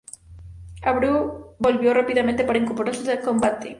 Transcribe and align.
Abreu 0.81 1.55
volvió 1.59 1.93
rápidamente 1.93 2.43
para 2.43 2.57
incorporarse 2.57 3.11
al 3.11 3.21
combate. 3.21 3.69